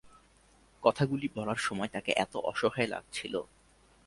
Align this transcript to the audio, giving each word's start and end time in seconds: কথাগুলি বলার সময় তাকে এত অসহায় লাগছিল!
কথাগুলি 0.83 1.27
বলার 1.35 1.59
সময় 1.59 1.89
তাকে 1.89 2.11
এত 2.15 2.33
অসহায় 2.51 2.87
লাগছিল! 2.87 3.33